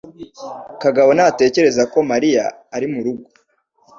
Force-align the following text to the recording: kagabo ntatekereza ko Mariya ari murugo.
kagabo 0.81 1.09
ntatekereza 1.17 1.83
ko 1.91 1.97
Mariya 2.11 2.43
ari 2.75 2.87
murugo. 2.93 3.23